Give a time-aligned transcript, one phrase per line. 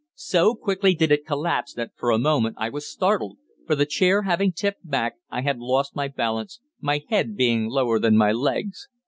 [0.15, 4.23] So quickly did it collapse that, for a moment, I was startled, for the chair
[4.23, 8.87] having tipped back, I had lost my balance, my head being lower than my legs.